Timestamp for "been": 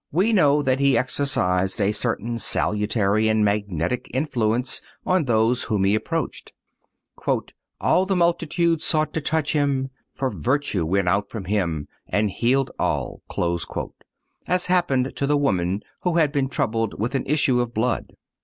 16.31-16.49